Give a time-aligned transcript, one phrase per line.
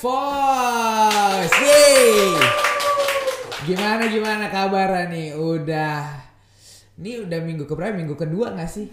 [0.00, 1.56] Voice.
[1.60, 2.32] Yeay.
[3.68, 5.36] Gimana gimana kabar nih?
[5.36, 6.24] Udah
[6.96, 7.92] ini udah minggu keberapa?
[7.92, 8.88] Minggu kedua gak sih?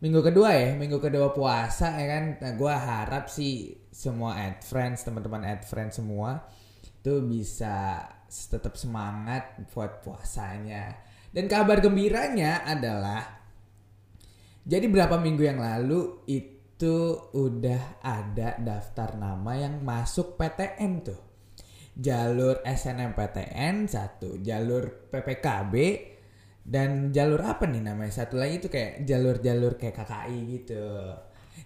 [0.00, 2.24] Minggu kedua ya, minggu kedua puasa ya kan.
[2.40, 6.40] Nah, gua harap sih semua Ed Friends, teman-teman Ed Friends semua
[7.04, 10.96] tuh bisa tetap semangat buat puasanya.
[11.28, 13.20] Dan kabar gembiranya adalah
[14.64, 16.57] jadi berapa minggu yang lalu itu
[17.34, 21.18] udah ada daftar nama yang masuk PTN tuh.
[21.98, 25.74] Jalur SNMPTN satu, jalur PPKB
[26.62, 28.22] dan jalur apa nih namanya?
[28.22, 30.86] Satu lagi tuh kayak jalur-jalur kayak KKI gitu.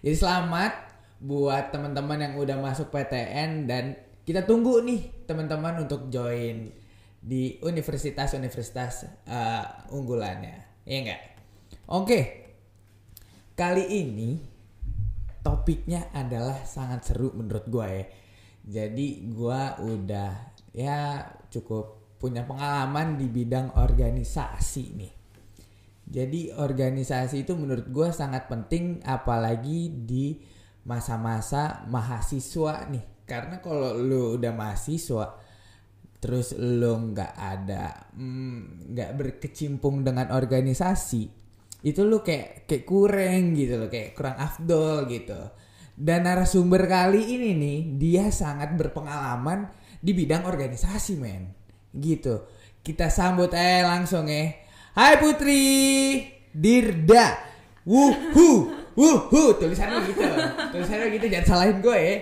[0.01, 0.73] Jadi selamat
[1.21, 3.93] buat teman-teman yang udah masuk PTN dan
[4.25, 6.71] kita tunggu nih teman-teman untuk join
[7.23, 10.83] di universitas-universitas uh, unggulannya.
[10.87, 11.21] Iya enggak?
[11.87, 12.19] Oke.
[13.53, 14.52] Kali ini
[15.43, 18.05] topiknya adalah sangat seru menurut gue ya.
[18.63, 20.31] Jadi gue udah
[20.71, 25.13] ya cukup punya pengalaman di bidang organisasi nih.
[26.03, 30.39] Jadi organisasi itu menurut gue sangat penting apalagi di
[30.87, 33.27] masa-masa mahasiswa nih.
[33.27, 35.43] Karena kalau lu udah mahasiswa
[36.23, 41.42] terus lu nggak ada nggak mm, berkecimpung dengan organisasi
[41.83, 45.35] itu lu kayak kayak kurang gitu loh kayak kurang afdol gitu
[45.99, 49.67] dan narasumber kali ini nih dia sangat berpengalaman
[49.99, 51.51] di bidang organisasi men
[51.91, 52.47] gitu
[52.81, 54.63] kita sambut eh langsung eh
[54.95, 55.61] Hai Putri
[56.55, 57.35] Dirda
[57.83, 60.23] Wuhu Wuhu tulisannya gitu
[60.71, 62.15] tulisannya gitu jangan salahin gue ya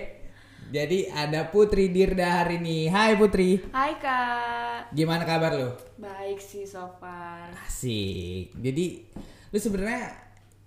[0.72, 2.88] jadi ada Putri Dirda hari ini.
[2.88, 3.60] Hai Putri.
[3.76, 4.96] Hai Kak.
[4.96, 5.76] Gimana kabar lu?
[6.00, 7.52] Baik sih so far.
[7.60, 8.56] Asik.
[8.56, 9.04] Jadi
[9.52, 10.16] lu sebenarnya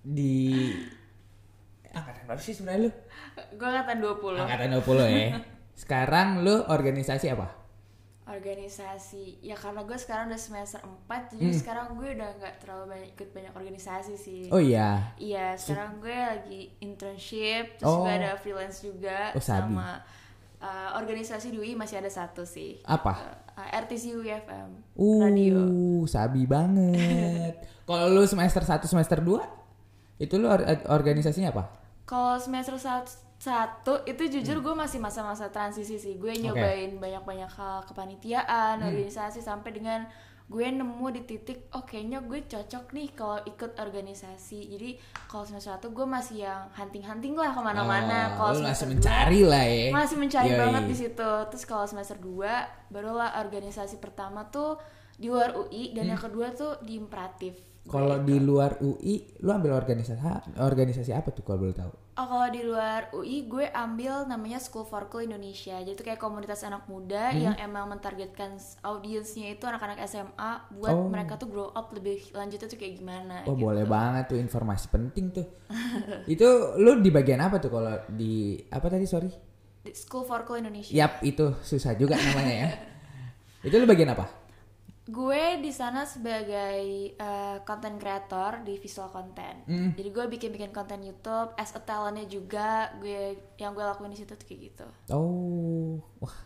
[0.06, 0.70] di
[1.90, 2.92] angkatan berapa sih sebenarnya lu?
[3.58, 4.46] Gue angkatan 20.
[4.46, 5.28] Angkatan 20 ya.
[5.82, 7.50] Sekarang lu organisasi apa?
[8.26, 9.42] Organisasi.
[9.42, 11.60] Ya karena gue sekarang udah semester 4 jadi hmm.
[11.62, 14.42] sekarang gue udah nggak terlalu banyak ikut banyak organisasi sih.
[14.50, 15.14] Oh iya.
[15.18, 18.06] Iya, sekarang gue lagi internship terus oh.
[18.06, 20.02] gue ada freelance juga oh, sama
[20.66, 22.82] uh, organisasi di UI masih ada satu sih.
[22.90, 23.14] Apa?
[23.54, 25.62] Uh, RTC UFM uh, radio.
[26.10, 27.62] sabi banget.
[27.88, 31.64] Kalau lu semester 1 semester 2 itu lu or organisasinya apa?
[32.10, 34.66] Kalau semester 1 satu itu jujur hmm.
[34.66, 37.60] gue masih masa-masa transisi sih gue nyobain banyak-banyak okay.
[37.60, 38.88] hal kepanitiaan hmm.
[38.90, 40.08] organisasi sampai dengan
[40.46, 44.70] gue nemu di titik oh kayaknya gue cocok nih kalau ikut organisasi.
[44.70, 44.90] Jadi
[45.26, 48.38] kalau semester satu gue masih yang hunting-hunting lah ke mana-mana.
[48.38, 49.90] Oh, kalau masih mencari lah ya.
[49.90, 50.62] masih mencari Yoi.
[50.62, 51.32] banget di situ.
[51.50, 54.78] Terus kalau semester 2 barulah organisasi pertama tuh
[55.18, 56.12] di luar UI dan hmm.
[56.14, 60.18] yang kedua tuh di imperatif kalau di luar UI, lu ambil organisasi
[60.58, 61.94] organisasi apa tuh kalau boleh tahu?
[62.16, 65.78] Oh, kalau di luar UI gue ambil namanya School for Cool Indonesia.
[65.84, 67.38] Jadi itu kayak komunitas anak muda hmm.
[67.44, 71.12] yang emang mentargetkan audiensnya itu anak-anak SMA buat oh.
[71.12, 73.44] mereka tuh grow up lebih lanjutnya tuh kayak gimana.
[73.46, 73.68] Oh, gitu.
[73.68, 75.46] boleh banget tuh informasi penting tuh.
[76.34, 76.48] itu
[76.80, 79.30] lu di bagian apa tuh kalau di apa tadi sorry?
[79.92, 80.96] School for Cool Indonesia.
[80.96, 82.70] Yap, itu susah juga namanya ya.
[83.68, 84.45] itu lu bagian apa?
[85.06, 89.62] Gue di sana sebagai uh, content creator di visual content.
[89.70, 89.94] Mm.
[89.94, 94.34] Jadi gue bikin-bikin konten YouTube, as a talentnya juga gue yang gue lakuin di situ
[94.34, 94.88] tuh kayak gitu.
[95.14, 96.38] Oh, wah,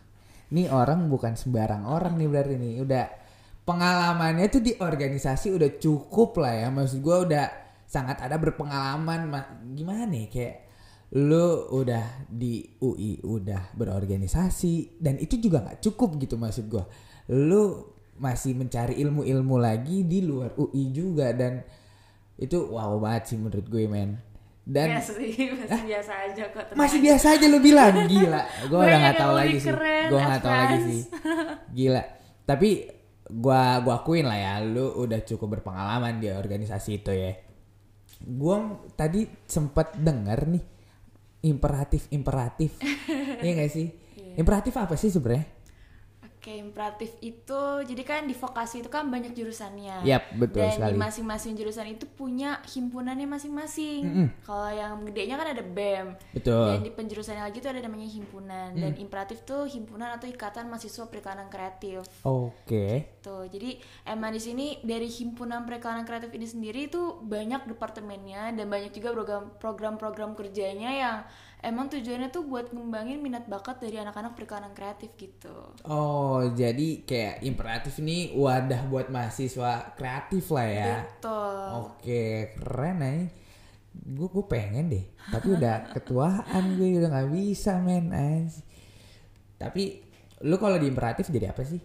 [0.52, 2.74] ini orang bukan sembarang orang nih berarti nih.
[2.84, 3.06] Udah
[3.64, 6.68] pengalamannya tuh di organisasi udah cukup lah ya.
[6.68, 7.46] Maksud gue udah
[7.88, 9.32] sangat ada berpengalaman.
[9.72, 10.56] Gimana nih kayak
[11.16, 16.84] lu udah di UI udah berorganisasi dan itu juga nggak cukup gitu maksud gue.
[17.32, 21.64] Lu masih mencari ilmu-ilmu lagi di luar UI juga dan
[22.36, 24.20] itu wow banget sih menurut gue men.
[24.60, 25.32] Dan biasa sih,
[25.64, 28.42] masih biasa aja kok masih biasa aja lu bilang gila.
[28.68, 29.72] Gue udah nggak tahu lagi sih.
[30.12, 31.00] Gue nggak tahu lagi sih.
[31.72, 32.02] Gila.
[32.44, 32.70] Tapi
[33.30, 37.32] gue gua akuin lah ya lu udah cukup berpengalaman di organisasi itu ya.
[38.20, 38.56] Gue
[39.00, 40.64] tadi sempat denger nih
[41.40, 42.76] imperatif imperatif
[43.40, 43.88] iya gak sih?
[43.88, 44.44] Yeah.
[44.44, 45.59] imperatif apa sih sebenarnya
[46.40, 50.08] Oke, imperatif itu jadi kan di vokasi itu kan banyak jurusannya.
[50.08, 50.88] Yap, betul Dan sekali.
[50.88, 54.00] di masing-masing jurusan itu punya himpunannya masing-masing.
[54.08, 54.28] Mm -hmm.
[54.48, 56.16] Kalau yang gedenya kan ada BEM.
[56.32, 56.64] Betul.
[56.64, 58.72] Dan di penjurusannya lagi tuh ada namanya himpunan.
[58.72, 58.80] Mm.
[58.80, 62.08] Dan imperatif tuh himpunan atau ikatan mahasiswa perikanan kreatif.
[62.24, 62.56] Oke.
[62.64, 62.92] Okay.
[63.20, 63.76] Tuh, jadi
[64.08, 69.12] emang di sini dari himpunan perikanan kreatif ini sendiri tuh banyak departemennya dan banyak juga
[69.12, 71.16] program program-program kerjanya yang
[71.60, 75.52] emang tujuannya tuh buat ngembangin minat bakat dari anak-anak perikanan kreatif gitu.
[75.84, 80.92] Oh, jadi kayak imperatif ini wadah buat mahasiswa kreatif lah ya.
[81.04, 81.56] Betul.
[81.86, 82.24] Oke,
[82.56, 83.20] keren nih.
[83.90, 85.02] gue gue pengen deh
[85.34, 88.06] tapi udah ketuaan gue udah nggak bisa men
[89.58, 89.98] tapi
[90.46, 91.82] lu kalau di imperatif jadi apa sih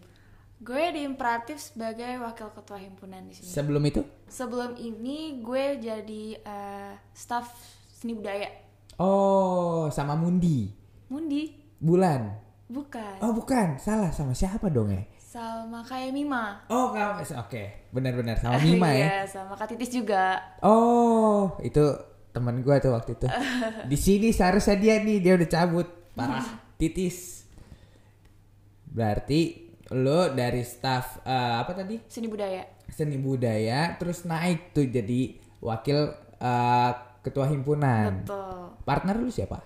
[0.56, 3.46] Gue di imperatif sebagai wakil ketua himpunan di sini.
[3.46, 7.52] sebelum itu Sebelum ini gue jadi eh, staff
[7.92, 8.50] seni budaya.
[8.98, 10.72] Oh sama Mundi
[11.06, 12.34] Mundi, bulan
[12.66, 13.22] bukan.
[13.22, 16.64] oh bukan salah sama siapa dong ya Sama kayak Mima.
[16.72, 20.40] oh oke benar-benar sama Mima ya Iya, sama Kak Titis juga.
[20.64, 21.84] Oh, itu
[22.32, 23.28] teman gua tuh waktu itu.
[23.92, 25.88] Di sini seharusnya dia nih, dia udah cabut.
[26.16, 26.44] Parah,
[26.80, 27.44] titis.
[28.88, 32.00] Berarti lo dari staff eh, apa tadi?
[32.08, 32.64] Seni budaya.
[32.88, 36.00] Seni budaya terus naik tuh jadi wakil
[36.40, 36.92] eh,
[37.26, 38.22] ketua himpunan.
[38.22, 38.78] Betul.
[38.86, 39.58] Partner lu siapa?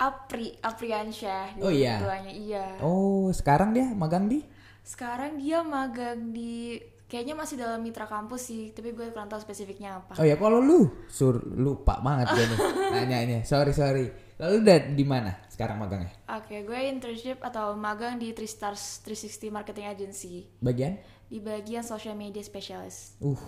[0.00, 1.60] Apri, Apriansyah.
[1.60, 2.00] Oh, iya.
[2.00, 2.66] Ketuanya, iya.
[2.80, 4.40] Oh, sekarang dia magang di?
[4.82, 10.00] Sekarang dia magang di kayaknya masih dalam mitra kampus sih, tapi gue kurang tahu spesifiknya
[10.00, 10.16] apa.
[10.16, 12.58] Oh ya, kalau lu sur lupa banget gue nih
[12.96, 13.38] nanyanya.
[13.44, 14.08] Sorry, sorry.
[14.40, 16.10] Lalu udah di mana sekarang magangnya?
[16.34, 20.98] Oke, gue internship atau magang di Tristars 360 Marketing Agency Bagian?
[21.30, 23.20] di bagian social media specialist.
[23.22, 23.38] Uh,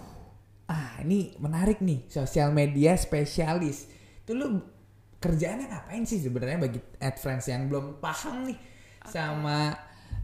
[0.69, 3.89] ah ini menarik nih sosial media spesialis.
[4.25, 4.61] Itu lu
[5.21, 8.59] kerjaannya ngapain sih sebenarnya bagi ad friends yang belum paham nih
[9.09, 9.73] sama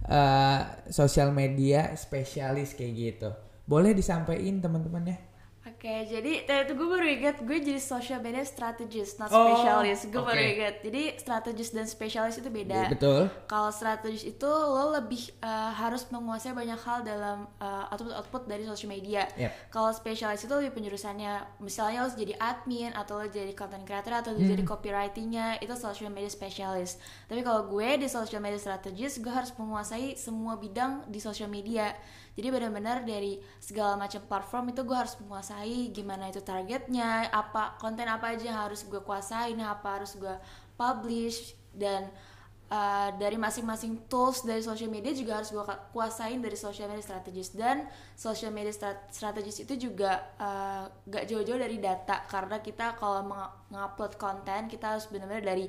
[0.05, 0.61] eh,
[0.93, 3.31] sosial media spesialis kayak gitu.
[3.65, 5.17] Boleh disampaikan teman-temannya?
[5.65, 10.13] Oke, jadi tadi itu gue baru ingat gue jadi social media strategist, not Oh, specialist.
[10.13, 10.53] Gue baru oke.
[10.53, 10.75] ingat.
[10.85, 12.93] Jadi strategist dan spesialis itu beda.
[12.93, 13.33] Betul.
[13.49, 18.93] Kalau strategis itu lo lebih uh, harus menguasai banyak hal dalam uh, output-output dari social
[18.93, 19.25] media.
[19.41, 19.73] Yep.
[19.73, 24.37] Kalau spesialis itu lebih penjurusannya, misalnya lo jadi admin atau lo jadi content creator atau
[24.37, 27.01] lo jadi copywritingnya itu social media specialist.
[27.25, 31.97] Tapi kalau gue di social media strategist, gue harus menguasai semua bidang di social media.
[32.37, 38.07] Jadi benar-benar dari segala macam platform itu gue harus menguasai gimana itu targetnya, apa konten
[38.07, 40.37] apa aja yang harus gue kuasain, apa harus gue
[40.79, 42.11] publish dan
[42.71, 45.59] Uh, dari masing-masing tools dari social media juga harus gue
[45.91, 47.83] kuasain dari social media strategis dan
[48.15, 53.75] social media strat- strategis itu juga uh, gak jauh-jauh dari data karena kita kalau meng-
[53.75, 55.67] mengupload konten kita harus benar-benar dari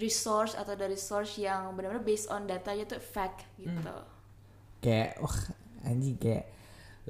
[0.00, 3.96] resource atau dari source yang benar-benar based on datanya itu fact gitu.
[4.80, 5.36] Kayak wah
[5.84, 6.48] anjing kayak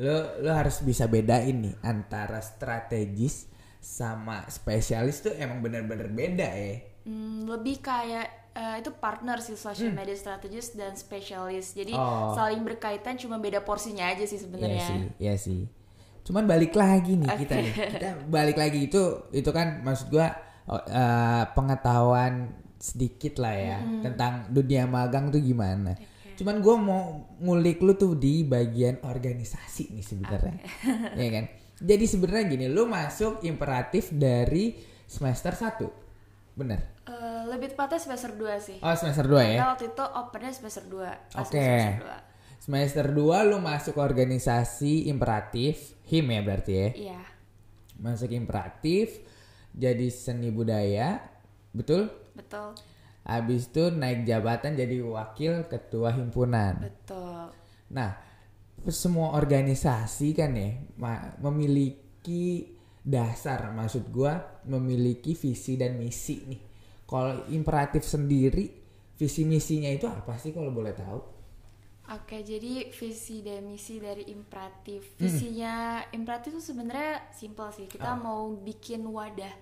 [0.01, 3.45] lo lo harus bisa bedain nih antara strategis
[3.79, 6.75] sama spesialis tuh emang bener-bener beda ya.
[7.05, 11.73] Hmm, lebih kayak uh, itu partner sih social media strategis dan spesialis.
[11.73, 12.33] Jadi Oh.
[12.33, 14.85] saling berkaitan cuma beda porsinya aja sih Iya sebenarnya.
[14.85, 15.61] sih, iya sih.
[16.21, 17.65] Cuman balik lagi nih kita Oke.
[17.65, 17.75] nih.
[17.97, 20.29] Kita balik lagi itu itu kan maksud gua
[20.69, 25.97] eh, pengetahuan sedikit lah ya tentang dunia magang tuh gimana.
[26.41, 30.57] Cuman gua mau ngulik lu tuh di bagian organisasi nih sebenarnya.
[31.21, 31.45] ya kan?
[31.85, 36.57] Jadi sebenarnya gini, lu masuk imperatif dari semester 1.
[36.57, 36.81] Bener?
[37.05, 38.79] Eh, lebih tepatnya semester 2 sih.
[38.81, 39.61] Oh, semester 2 ya.
[39.61, 41.61] Karena waktu itu opennya semester 2 pas Oke.
[41.61, 42.19] semester dua.
[42.61, 46.89] Semester 2 lu masuk organisasi imperatif, HIM ya berarti ya.
[46.93, 47.23] Iya,
[48.01, 49.21] Masuk imperatif,
[49.77, 51.21] jadi seni budaya,
[51.77, 52.09] betul?
[52.33, 52.73] betul.
[53.25, 56.81] Habis itu naik jabatan jadi wakil ketua himpunan.
[56.83, 57.53] Betul.
[57.93, 58.11] Nah,
[58.89, 60.73] semua organisasi kan ya
[61.45, 66.63] memiliki dasar, maksud gua memiliki visi dan misi nih.
[67.05, 68.71] Kalau imperatif sendiri,
[69.19, 71.40] visi misinya itu apa sih kalau boleh tahu?
[72.11, 75.15] Oke, jadi visi dan misi dari imperatif.
[75.15, 75.23] Hmm.
[75.23, 75.75] Visinya
[76.11, 77.87] imperatif itu sebenarnya simpel sih.
[77.87, 79.55] Kita mau bikin wadah.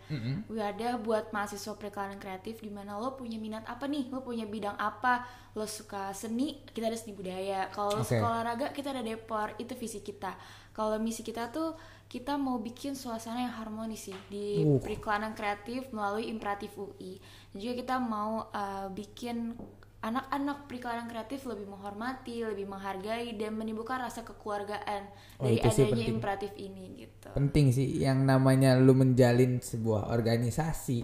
[0.49, 4.09] Wadah buat mahasiswa periklanan kreatif di mana lo punya minat apa nih?
[4.09, 5.28] Lo punya bidang apa?
[5.52, 7.69] Lo suka seni, kita ada seni budaya.
[7.69, 8.17] Kalau Oke.
[8.17, 9.52] suka olahraga, kita ada depor.
[9.61, 10.33] Itu visi kita.
[10.73, 11.76] Kalau misi kita tuh
[12.09, 14.81] kita mau bikin suasana yang harmonis sih di Uh.
[14.81, 17.21] periklanan kreatif melalui imperatif UI.
[17.52, 19.52] Dan juga kita mau uh, bikin
[19.99, 26.14] anak-anak periklanan kreatif lebih menghormati, lebih menghargai dan menimbulkan rasa kekeluargaan Oh, dari adanya penting.
[26.14, 27.28] imperatif ini gitu.
[27.31, 31.02] penting sih yang namanya lu menjalin sebuah organisasi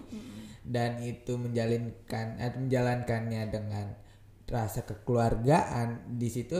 [0.63, 3.85] dan itu menjalinkan atau menjalankannya dengan
[4.45, 6.59] rasa kekeluargaan di situ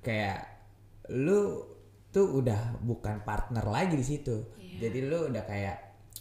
[0.00, 0.42] kayak
[1.10, 1.62] lu
[2.08, 4.36] tuh udah bukan partner lagi di situ
[4.78, 5.76] jadi lu udah kayak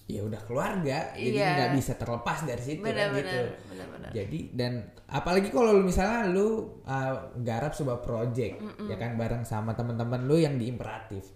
[0.07, 1.49] ya udah keluarga jadi Iya.
[1.53, 4.09] nggak bisa terlepas dari situ kan Benar-benar, gitu benar-benar.
[4.15, 4.71] jadi dan
[5.05, 6.47] apalagi kalau lu misalnya lu
[6.81, 8.55] uh, garap sebuah project
[8.87, 11.27] ya kan bareng sama teman-teman lu yang di imperatif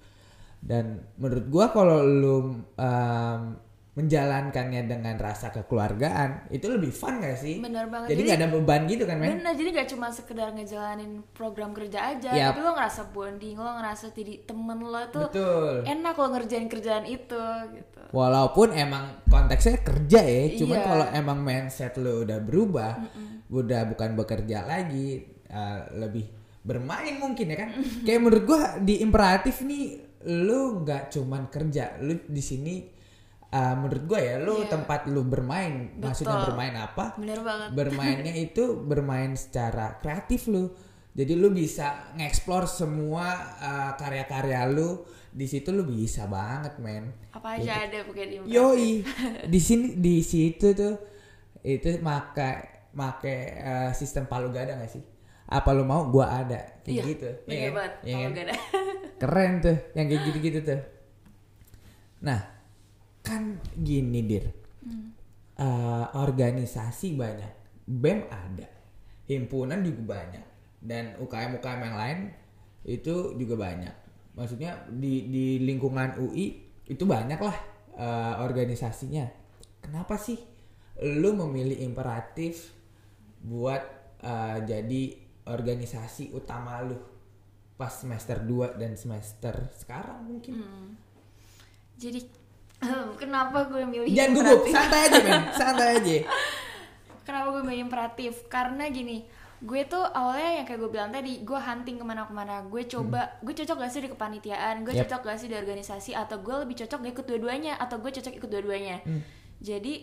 [0.58, 2.36] dan menurut gua kalau lu
[2.72, 3.42] um,
[3.92, 7.60] menjalankannya dengan rasa kekeluargaan itu lebih fun gak sih?
[7.60, 8.16] Bener banget.
[8.16, 9.30] Jadi Jadi- nggak ada beban gitu kan men?
[9.36, 12.56] Bener, jadi gak cuma sekedar ngejalanin program kerja aja, Yap.
[12.56, 15.84] tapi lo ngerasa bonding, lo ngerasa jadi temen lo tuh Betul.
[15.84, 17.44] enak lo ngerjain kerjaan itu
[17.76, 18.00] gitu.
[18.16, 20.88] Walaupun emang konteksnya kerja ya, cuman Iya.
[20.88, 22.92] kalau emang mindset lu udah berubah,
[23.52, 25.20] udah bukan bekerja lagi,
[25.52, 26.32] uh, lebih
[26.64, 27.70] bermain mungkin ya kan?
[28.08, 30.00] Kayak menurut gua di imperatif nih,
[30.32, 32.76] lu nggak cuman kerja, lu di sini
[33.52, 34.72] uh, menurut gua ya, lu Iya.
[34.72, 36.48] tempat lu bermain, maksudnya Betul.
[36.56, 37.06] bermain apa?
[37.16, 37.70] Bener banget.
[37.72, 40.72] Bermainnya itu bermain secara kreatif lu.
[41.12, 43.28] Jadi lu bisa ngeksplor semua
[43.60, 45.04] uh, karya-karya lu.
[45.32, 47.08] Di situ lu bisa banget, men.
[47.32, 48.56] Apa aja ada pokoknya di Imperatif.
[48.56, 48.90] Yoi,
[49.56, 50.96] di sini di situ tuh
[51.64, 55.00] itu makai make eh, sistem palu gada gak sih?
[55.48, 56.04] Apa lu mau?
[56.12, 57.30] Gua ada kayak Iya, gitu.
[57.48, 57.72] bener kan?
[57.80, 57.94] banget.
[58.04, 58.44] Kalau kan?
[58.44, 58.56] ada.
[59.24, 60.82] Keren tuh, yang kayak gitu-gitu tuh.
[62.22, 62.40] Nah,
[63.22, 64.46] kan gini dir,
[64.82, 65.14] Hmm.
[65.62, 68.66] Eh, organisasi banyak, bem ada,
[69.30, 70.46] himpunan juga banyak,
[70.82, 72.20] dan UKM UKM yang lain
[72.82, 73.94] itu juga banyak.
[74.34, 77.58] Maksudnya di di lingkungan UI itu banyak lah
[77.94, 79.30] eh, organisasinya.
[79.86, 80.42] Kenapa sih
[81.06, 82.74] lu memilih imperatif
[83.46, 83.86] buat
[84.18, 85.02] eh, jadi
[85.46, 86.98] organisasi utama lu
[87.78, 90.58] pas semester 2 dan semester sekarang mungkin?
[92.02, 92.41] Jadi
[93.22, 96.16] kenapa gue milih Jangan gugup, santai aja men, santai aja.
[97.22, 98.34] Kenapa gue milih imperatif?
[98.50, 99.24] Karena gini,
[99.62, 102.66] gue tuh awalnya yang kayak gue bilang tadi, gue hunting ke mana-kemana.
[102.66, 104.82] Gue coba, gue cocok gak sih di kepanitiaan?
[104.82, 105.06] Gue Yap.
[105.06, 106.12] cocok gak sih di organisasi?
[106.18, 107.78] Atau gue lebih cocok gak ikut dua-duanya?
[107.78, 109.06] Atau gue cocok ikut dua-duanya?
[109.62, 109.94] Jadi,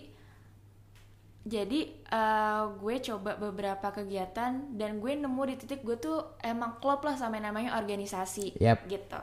[1.43, 7.03] jadi eh, gue coba beberapa kegiatan dan gue nemu di titik gue tuh emang klop
[7.03, 8.87] lah sama yang namanya organisasi Yap.
[8.87, 9.19] gitu.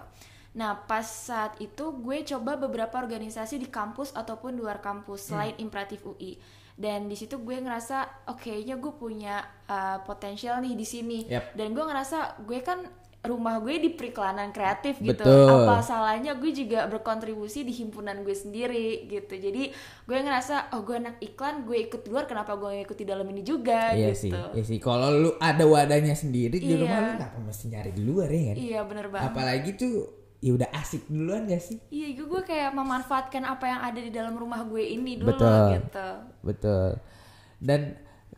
[0.56, 6.02] Nah pas saat itu gue coba beberapa organisasi di kampus ataupun luar kampus selain imperatif
[6.04, 6.40] UI
[6.76, 11.56] dan di situ gue ngerasa oke nya gue punya uh, potensial nih di sini Yap.
[11.56, 12.84] dan gue ngerasa gue kan
[13.26, 15.66] rumah gue di periklanan kreatif gitu Betul.
[15.66, 19.72] apa salahnya gue juga berkontribusi di himpunan gue sendiri gitu jadi
[20.06, 23.26] gue ngerasa oh gue anak iklan gue ikut di luar kenapa gue ikut di dalam
[23.32, 24.78] ini juga Iya sih, gitu iya sih.
[24.78, 26.86] Kalau lu ada wadahnya sendiri di Iya.
[26.86, 28.56] rumah lu ngapa mesti nyari di luar ya kan?
[28.60, 29.96] iya bener banget Apalagi tuh
[30.44, 31.78] ya udah asik duluan gak sih?
[31.90, 35.64] Iya, gue, gue kayak memanfaatkan apa yang ada di dalam rumah gue ini dulu Betul.
[35.80, 36.10] gitu.
[36.46, 36.90] Betul.
[37.58, 37.82] Dan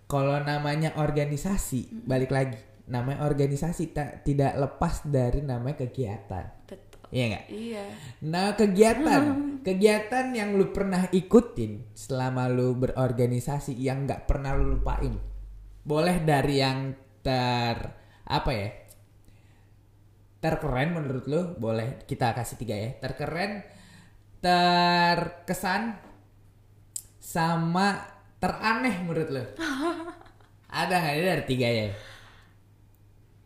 [0.07, 6.47] kalau namanya organisasi, balik lagi, namanya organisasi tak tidak lepas dari namanya kegiatan.
[6.63, 6.87] Betul.
[7.11, 7.45] Iya nggak?
[7.51, 7.85] Iya.
[8.27, 9.23] Nah kegiatan,
[9.67, 15.15] kegiatan yang lu pernah ikutin selama lu berorganisasi yang nggak pernah lu lupain,
[15.87, 17.77] boleh dari yang ter
[18.27, 18.67] apa ya?
[20.47, 22.95] Terkeren menurut lu, boleh kita kasih tiga ya.
[23.03, 23.67] Terkeren,
[24.39, 25.99] terkesan,
[27.19, 27.99] sama
[28.39, 29.43] teraneh menurut lu.
[30.79, 31.87] Ada nggak ini dari tiga ya?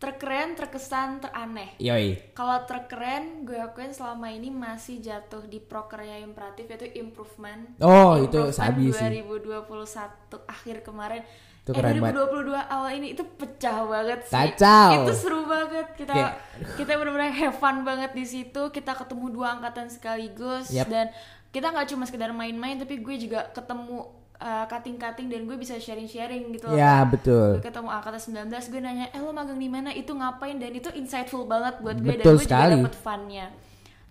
[0.01, 1.77] Terkeren, terkesan, teraneh.
[1.77, 2.33] Yoi.
[2.33, 7.77] Kalau terkeren, gue akuin selama ini masih jatuh di prokernya imperatif yaitu improvement.
[7.77, 9.07] Oh, itu Improvement sabi sih.
[9.21, 11.21] 2021 akhir kemarin.
[11.61, 12.17] Itu eh, keren banget.
[12.17, 14.33] 2022 awal ini itu pecah banget sih.
[14.33, 14.91] Kacau.
[15.05, 15.87] Itu seru banget.
[15.93, 16.13] Kita
[16.81, 18.73] kita benar-benar have fun banget di situ.
[18.73, 20.89] Kita ketemu dua angkatan sekaligus Yap.
[20.89, 21.13] dan
[21.53, 24.07] kita nggak cuma sekedar main-main tapi gue juga ketemu
[24.41, 26.75] uh, cutting-cutting dan gue bisa sharing-sharing gitu loh.
[26.75, 27.61] Ya betul.
[27.61, 29.93] Gue ketemu angkatan 19, gue nanya, eh lo magang di mana?
[29.93, 30.57] Itu ngapain?
[30.57, 32.73] Dan itu insightful banget buat gue Betul dan gue sekali.
[32.73, 33.47] juga dapet funnya.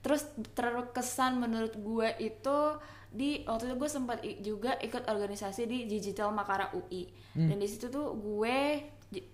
[0.01, 0.23] Terus
[0.55, 2.59] terkesan menurut gue itu
[3.11, 7.47] di waktu itu gue sempat juga ikut organisasi di Digital Makara UI Hmm.
[7.47, 8.83] dan di situ tuh gue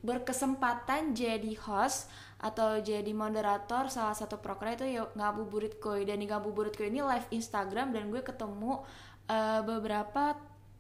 [0.01, 6.29] berkesempatan jadi host atau jadi moderator salah satu proker itu ya ngabuburit koi dan di
[6.29, 8.85] ngabuburit koi ini live Instagram dan gue ketemu
[9.27, 10.37] uh, beberapa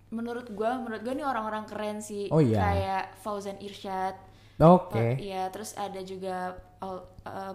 [0.08, 2.60] menurut gue menurut gue ini orang-orang keren sih Oh iya.
[2.60, 4.14] kayak Fauzan Irsyad
[4.56, 5.20] Oke.
[5.20, 6.48] Iya, terus ada juga
[6.78, 7.54] Au- uh,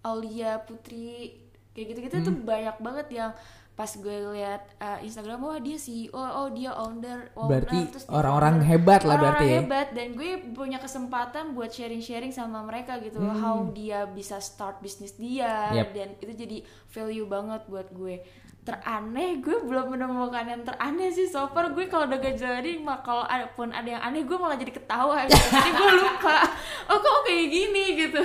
[0.00, 1.34] Aulia Putri
[1.72, 2.46] kayak gitu-gitu tuh Hmm.
[2.46, 3.30] banyak banget yang
[3.72, 8.62] pas gue lihat uh, Instagram wah dia CEO, oh dia owner, owner Berarti terus orang-orang
[8.62, 9.56] hebat lah Orang-orang berarti ya.
[9.58, 13.36] hebat dan gue punya kesempatan buat sharing-sharing sama mereka gitu Hmm.
[13.36, 15.88] how dia bisa start bisnis dia Yep.
[15.92, 18.22] dan itu jadi value banget buat gue
[18.66, 22.98] teraneh gue belum menemukan yang teraneh sih so far gue kalau udah gak jadi mah
[23.06, 26.36] kalau ada pun ada yang aneh gue malah jadi ketawa jadi gue lupa
[26.90, 27.86] oh kok kayak gini?
[27.96, 28.22] gitu.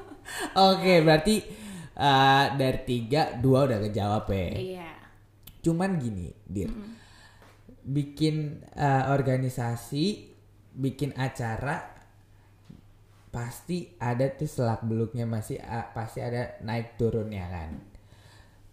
[0.68, 1.40] Oke, berarti
[1.96, 4.48] uh, dari tiga dua udah kejawab ya.
[4.54, 4.90] iya.
[5.64, 6.70] Cuman gini, dir,
[7.82, 10.30] bikin uh, organisasi,
[10.76, 11.96] bikin acara,
[13.28, 17.72] pasti ada tuh selak beluknya masih uh, pasti ada naik turunnya kan.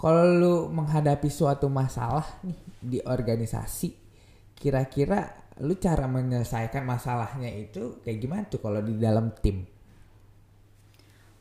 [0.05, 3.89] Kalau lu menghadapi suatu masalah nih di organisasi,
[4.53, 9.65] kira-kira lu cara menyelesaikan masalahnya itu kayak gimana tuh kalau di dalam tim?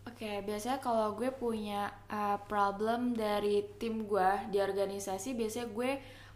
[0.08, 5.90] Oke, biasanya kalau gue punya uh, problem dari tim gue di organisasi, biasanya gue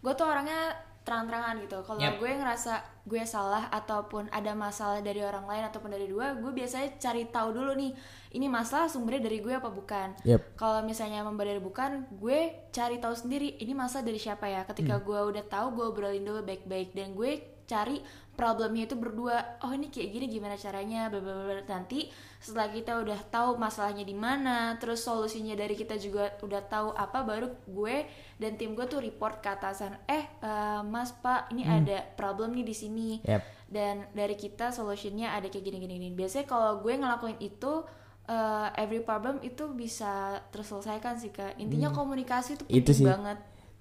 [0.05, 0.77] gue tuh orangnya
[1.09, 1.81] terang-terangan gitu.
[1.81, 2.21] Kalau Yep.
[2.21, 2.73] gue ngerasa
[3.09, 7.57] gue salah ataupun ada masalah dari orang lain ataupun dari dua, gue biasanya cari tahu
[7.57, 7.97] dulu nih,
[8.37, 10.13] ini masalah sumbernya dari gue apa bukan.
[10.29, 10.61] Yep.
[10.61, 14.69] Kalau misalnya member dari bukan, gue cari tahu sendiri ini masalah dari siapa ya.
[14.69, 18.01] Ketika gue udah tahu, gue obrolin dulu baik-baik dan gue cari
[18.33, 19.61] problemnya itu berdua.
[19.61, 21.13] Oh ini kayak gini gimana caranya?
[21.13, 21.61] Bla bla bla.
[21.69, 22.09] Nanti
[22.41, 27.27] setelah kita udah tahu masalahnya di mana, terus solusinya dari kita juga udah tahu apa,
[27.27, 28.07] baru gue
[28.39, 30.01] dan tim gue tuh report ke atasan.
[30.07, 33.43] Eh, eh, Mas Pak, ini ada problem nih di sini Yep.
[33.69, 37.85] dan dari kita solutionnya ada kayak gini gini gini biasanya kalau gue ngelakuin itu
[38.29, 43.05] uh, every problem itu bisa terselesaikan sih kak intinya komunikasi itu penting Itu sih.
[43.05, 43.39] banget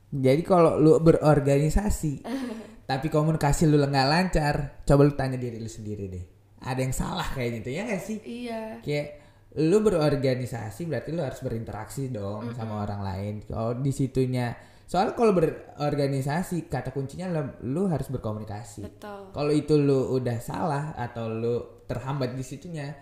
[0.08, 2.24] Jadi kalau lu berorganisasi
[2.90, 4.56] tapi komunikasi lu nggak lancar,
[4.88, 6.26] coba lu tanya diri lu sendiri deh.
[6.64, 8.18] Ada yang salah kayak gitu ya gak sih?
[8.26, 13.34] iya Kayak lu berorganisasi berarti lu harus berinteraksi dong sama orang lain.
[13.46, 14.56] Kalau di situnya
[14.88, 18.88] soal kalau berorganisasi kata kuncinya lu, lu harus berkomunikasi.
[18.88, 22.96] betul Kalau itu lu udah salah atau lu terhambat di situnya,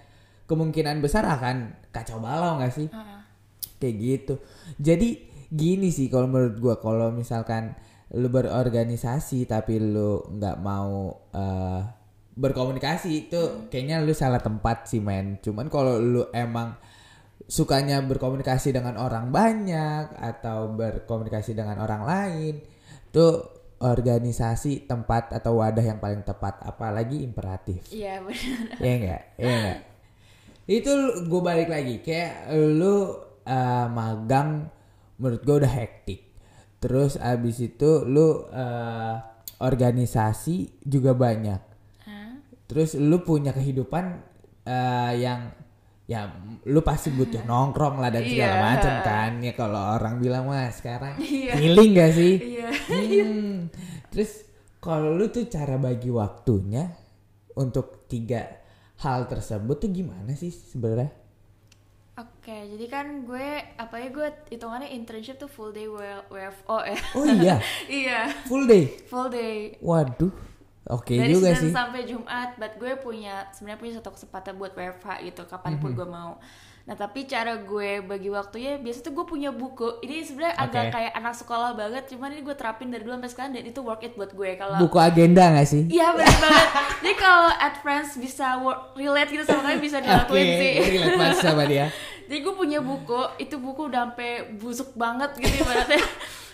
[0.49, 2.87] kemungkinan besar akan kacau balau nggak sih?
[2.89, 3.19] Heeh.
[3.77, 4.33] Kayak gitu.
[4.81, 5.09] Jadi
[5.51, 6.75] gini sih kalau menurut gua.
[6.79, 7.75] Kalau misalkan
[8.13, 11.81] lu berorganisasi tapi lu nggak mau eh,
[12.35, 15.41] berkomunikasi itu kayaknya lu salah tempat sih men.
[15.41, 16.77] Cuman kalau lu emang
[17.45, 22.53] sukanya berkomunikasi dengan orang banyak atau berkomunikasi dengan orang lain
[23.13, 26.61] tuh organisasi tempat atau wadah yang paling tepat.
[26.63, 27.85] Apalagi imperatif.
[27.91, 28.77] Iya benar.
[28.81, 29.79] Ya enggak ya enggak
[30.65, 30.91] itu
[31.29, 32.01] gue balik lagi.
[32.01, 33.13] Kayak lu
[33.45, 34.69] uh, magang
[35.17, 36.21] menurut gue udah hektik
[36.77, 39.15] terus abis itu lu uh,
[39.57, 41.61] organisasi juga banyak
[42.03, 42.31] Hah?
[42.67, 44.21] terus lu punya kehidupan
[44.63, 45.51] uh, yang
[46.05, 46.29] ya
[46.65, 48.61] lu pasti butuh nongkrong lah dan segala Iya.
[48.61, 51.53] macam kan ya kalau orang bilang mah sekarang Iya.
[51.57, 53.67] healing gak sih iya Hmm.
[54.07, 54.47] Terus
[54.79, 56.87] kalau lu tuh cara bagi waktunya
[57.57, 58.47] untuk tiga
[59.01, 61.11] hal tersebut tuh gimana sih sebenarnya?
[62.15, 67.55] Oke jadi kan gue apalagi gue hitungannya internship tuh full day WFO ya Oh iya,
[68.01, 68.87] iya full day.
[69.05, 70.31] full day Waduh.
[70.85, 71.73] Oke dari juga Senin sih.
[71.73, 75.97] sampai Jumat, but gue punya sebenarnya punya satu kesempatan buat WFH gitu kapan pun Mhm.
[75.97, 76.37] gue mau.
[76.85, 80.05] Nah tapi cara gue bagi waktunya biasa tuh gue punya buku.
[80.05, 80.93] Ini sebenarnya agak Oke.
[80.93, 84.05] kayak anak sekolah banget, cuman ini gue terapin dari dulu sampai sekarang dan itu work
[84.05, 85.89] it buat gue kalau Buku agenda gak sih?
[85.89, 86.67] Iya benar banget.
[87.01, 90.73] Jadi kalau at friends bisa work, relate gitu sama kalian bisa dilakuin sih.
[90.93, 91.85] relate banget sama dia.
[92.29, 96.01] Jadi gue punya buku, itu buku udah sampai busuk banget gitu ibaratnya.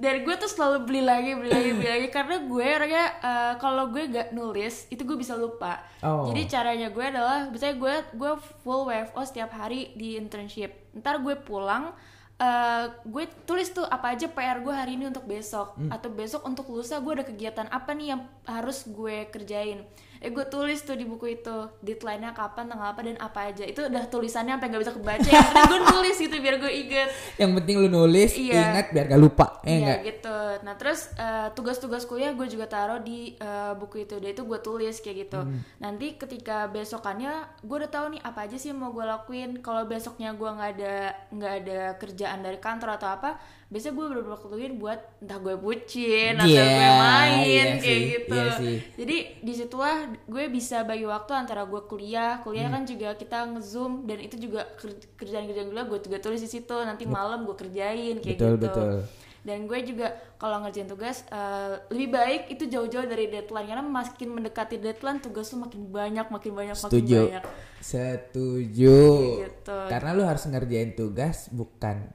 [0.00, 3.92] Dari gue tuh selalu beli lagi, beli lagi, beli lagi karena gue orangnya eh, kalau
[3.92, 5.84] gue gak nulis itu gue bisa lupa.
[6.00, 6.24] Oh.
[6.32, 8.32] Jadi caranya gue adalah misalnya gue gue
[8.64, 10.72] full WFO setiap hari di internship.
[10.96, 11.92] Ntar gue pulang
[12.40, 16.72] eh, gue tulis tuh apa aja PR gue hari ini untuk besok atau besok untuk
[16.72, 19.84] lusa gue ada kegiatan apa nih yang harus gue kerjain.
[20.20, 23.64] Eh gue tulis tuh di buku itu deadline-nya kapan, tanggal apa dan apa aja.
[23.64, 25.24] Itu udah tulisannya sampai nggak bisa kebaca.
[25.26, 27.08] Yang penting gue nulis gitu biar gue inget.
[27.34, 28.60] Yang penting lu nulis, Iya.
[28.68, 29.46] ingat biar gak lupa.
[29.64, 29.98] Eh Iya enggak?
[30.04, 30.38] gitu.
[30.60, 34.20] Nah terus eh, tugas-tugas kuliah gue juga taruh di eh, buku itu.
[34.20, 35.40] Dan itu gue tulis kayak gitu.
[35.40, 35.64] Hmm.
[35.80, 37.32] Nanti ketika besokannya
[37.64, 39.64] gue udah tahu nih apa aja sih yang mau gue lakuin.
[39.64, 40.94] Kalau besoknya gue nggak ada
[41.32, 46.34] nggak ada kerjaan dari kantor atau apa, biasanya gue bener waktuin buat entah gue bucin
[46.34, 48.34] atau Iya, gue main iya kayak sih, gitu.
[48.34, 48.76] iya sih.
[48.98, 52.74] Jadi di situlah gue bisa bagi waktu antara gue kuliah, kuliah Hmm.
[52.76, 56.76] kan juga kita nge-zoom dan itu juga ker- kerjaan-kerjaan gue gue juga tulis di situ.
[56.76, 58.66] Nanti malam gue kerjain kayak Betul, gitu.
[58.66, 58.94] betul.
[59.40, 60.06] Dan gue juga
[60.36, 65.48] kalau ngerjain tugas eh, lebih baik itu jauh-jauh dari deadline karena makin mendekati deadline tugas
[65.48, 67.20] lu makin banyak, makin banyak, makin Setuju.
[67.24, 67.44] banyak.
[67.80, 68.98] Setuju.
[69.40, 69.78] Gitu.
[69.86, 72.10] Karena lu harus ngerjain tugas bukan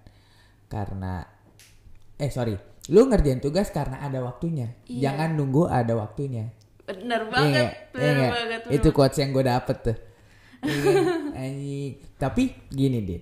[0.68, 1.26] karena
[2.16, 2.56] eh sorry,
[2.92, 4.76] lu ngerjain tugas karena ada waktunya.
[4.88, 5.12] Iya.
[5.12, 6.54] Jangan nunggu ada waktunya.
[6.86, 7.66] Bener Iya banget?
[7.66, 8.32] Iya bener nggak?
[8.32, 8.62] banget.
[8.66, 9.98] bener Itu quotes yang gue dapet tuh.
[11.36, 12.02] Iya.
[12.18, 13.22] Tapi gini deh.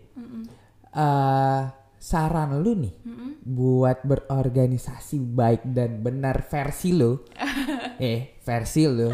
[0.93, 1.61] Eh,
[1.99, 2.95] saran lu nih
[3.43, 7.19] buat berorganisasi baik dan benar versi lu.
[7.99, 9.11] eh, versi lu.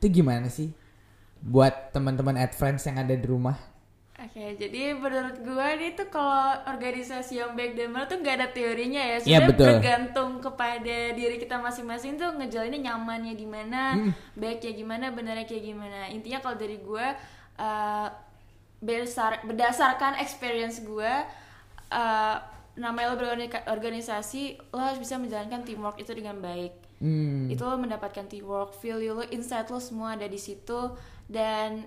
[0.00, 0.72] Itu gimana sih?
[1.44, 3.56] Buat teman-teman ad friends yang ada di rumah.
[4.28, 8.48] Oke, jadi menurut gue nih tuh kalau organisasi yang baik dan benar tuh nggak ada
[8.52, 9.08] teorinya ya.
[9.08, 9.66] Iya, Sebenarnya betul.
[9.72, 14.12] bergantung kepada diri kita masing-masing tuh ngejalaninnya nyamannya di mana, Hmm.
[14.36, 16.12] baiknya gimana, benarnya kayak gimana.
[16.12, 17.06] Intinya kalau dari gue
[17.56, 18.08] uh,
[18.78, 21.12] berdasar- berdasarkan experience gue
[21.90, 22.36] uh,
[22.76, 27.46] namanya lo berorganisasi lo harus bisa menjalankan teamwork itu dengan baik Hmm.
[27.46, 30.90] itu lo mendapatkan teamwork value lo insight lo semua ada di situ
[31.30, 31.86] dan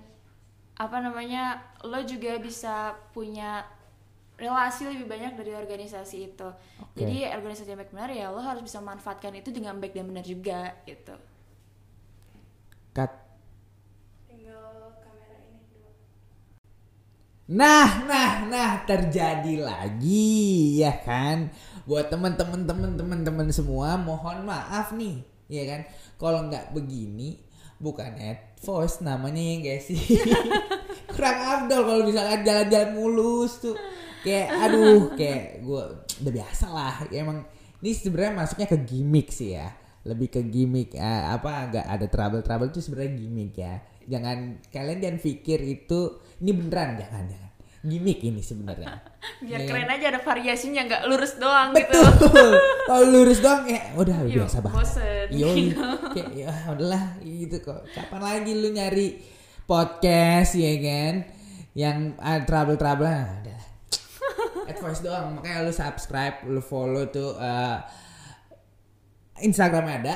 [0.81, 3.61] apa namanya lo juga bisa punya
[4.41, 6.49] relasi lebih banyak dari organisasi itu
[6.97, 10.25] jadi organisasi yang baik benar ya lo harus bisa manfaatkan itu dengan baik dan benar
[10.25, 11.13] juga gitu
[12.97, 13.13] Cut.
[14.25, 15.89] tinggal kamera ini dua
[17.51, 21.51] Nah, nah, nah terjadi lagi ya kan.
[21.85, 25.81] Buat teman-teman teman-teman teman semua mohon maaf nih, ya kan.
[26.19, 27.50] Kalau nggak begini
[27.81, 28.13] bukan
[28.61, 29.99] voice namanya ya guys sih.
[31.11, 33.75] Kurang afdol kalau misalkan jalan-jalan mulus tuh.
[34.21, 35.83] Kayak aduh, kayak gue
[36.21, 36.95] udah biasa lah.
[37.09, 37.41] Ya, emang
[37.81, 39.73] ini sebenarnya masuknya ke gimmick sih ya.
[40.05, 43.81] Lebih ke gimmick eh, apa nggak ada trouble-trouble itu sebenarnya gimmick ya.
[44.05, 47.50] Jangan kalian jangan pikir itu ini beneran jangan jangan.
[47.81, 49.01] Gimmick ini sebenarnya.
[49.45, 49.67] biar Iya.
[49.67, 52.53] keren aja ada variasinya nggak lurus doang gitu Betul.
[52.85, 54.77] Kalau lurus doang ya udah Yuk, biasa banget.
[54.77, 55.27] bosen.
[55.41, 55.49] Yo,
[56.13, 57.81] kayak ya udahlah gitu kok.
[57.89, 59.07] Kapan lagi lu nyari
[59.65, 61.13] podcast ya kan
[61.71, 63.61] yang ada trouble-trouble nah, udah.
[64.71, 67.77] Advice doang makanya lu subscribe, lu follow tuh eh,
[69.41, 70.15] Instagramnya ada,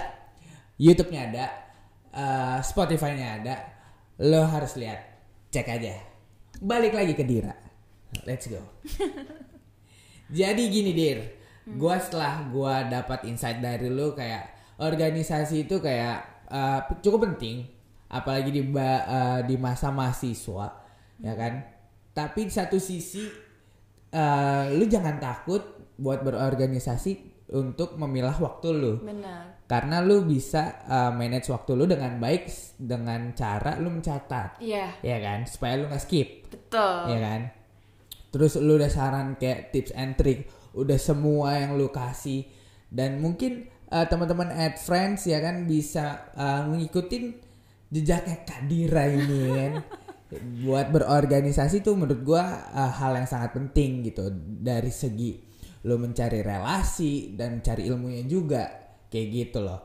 [0.78, 1.46] YouTube-nya ada,
[2.12, 3.56] eh, Spotify-nya ada.
[4.22, 5.02] Lo harus lihat,
[5.50, 5.96] cek aja.
[6.62, 7.56] Balik lagi ke Dira.
[8.24, 8.62] Let's go.
[10.40, 11.20] Jadi gini dir,
[11.76, 17.68] gua setelah gua dapat insight dari lu kayak organisasi itu kayak eh, cukup penting,
[18.10, 20.68] apalagi di eh, di masa mahasiswa,
[21.22, 21.54] ya kan.
[22.16, 23.28] Tapi di satu sisi
[24.10, 25.62] eh, lu jangan takut
[26.00, 32.22] buat berorganisasi untuk memilah waktu lu, benar karena lu bisa eh, manage waktu lu dengan
[32.22, 34.94] baik dengan cara lu mencatat, iya.
[35.02, 36.46] Ya kan, supaya lu nggak skip.
[36.54, 37.18] Betul.
[37.18, 37.42] Ya kan?
[38.30, 40.46] Terus lu udah saran kayak tips and trick
[40.78, 42.46] udah semua yang lu kasih.
[42.92, 47.34] Dan mungkin uh, teman-teman ad friends ya kan bisa uh, ngikutin
[47.90, 49.74] jejaknya Kadira ini kan?
[50.68, 54.30] Buat berorganisasi tuh menurut gua uh, hal yang sangat penting gitu.
[54.62, 55.42] Dari segi
[55.86, 58.85] lu mencari relasi dan cari ilmunya juga
[59.16, 59.80] kayak gitu loh.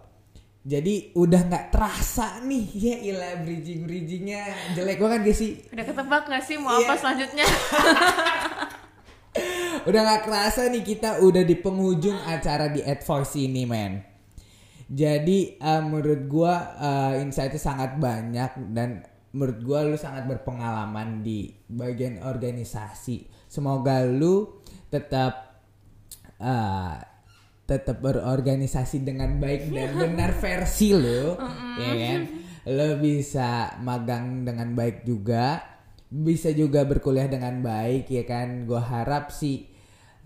[0.60, 5.50] Jadi udah nggak terasa nih ya ilah bridging bridgingnya jelek banget gak sih?
[5.70, 6.84] Udah ketebak gak sih mau Iya.
[6.84, 7.46] apa selanjutnya?
[9.88, 14.04] Udah gak kerasa nih kita udah di penghujung acara di Advoice ini men.
[14.90, 21.48] Jadi eh, menurut gua eh, insightnya sangat banyak dan menurut gua lu sangat berpengalaman di
[21.70, 23.24] bagian organisasi.
[23.46, 25.62] Semoga lu tetap
[26.36, 26.96] eh,
[27.70, 31.38] tetap berorganisasi dengan baik dan benar versi lo
[31.78, 32.20] ya kan?
[32.66, 35.62] Lo bisa magang dengan baik juga
[36.10, 38.66] bisa juga berkuliah dengan baik ya kan?
[38.66, 39.70] Gue harap sih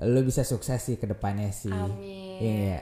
[0.01, 1.71] lo bisa sukses sih ke depannya sih.
[1.71, 2.41] Amin.
[2.41, 2.81] Iya.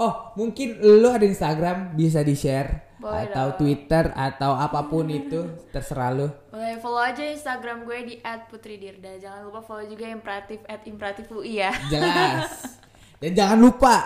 [0.00, 3.58] oh mungkin lo ada Instagram bisa di share Boleh atau dong.
[3.64, 5.40] Twitter atau apa pun itu
[5.74, 6.28] terserah lo.
[6.48, 11.72] Boleh follow aja instagram gue di @putridirda jangan lupa follow juga imperatif @imperatifui ya.
[11.92, 12.52] Jelas
[13.20, 13.96] dan jangan lupa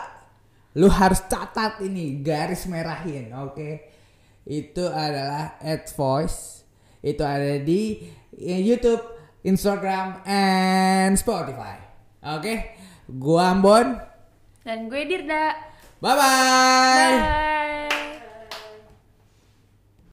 [0.75, 3.95] lu harus catat ini garis merahin oke?
[4.45, 6.67] Itu adalah ad voice
[7.01, 8.05] itu ada di
[8.37, 9.01] eh, YouTube
[9.47, 11.79] Instagram and Spotify
[12.27, 12.55] oke?
[13.07, 14.01] Gua Ambon.
[14.65, 15.53] Dan gue Dirda.
[16.01, 18.04] Bye bye bye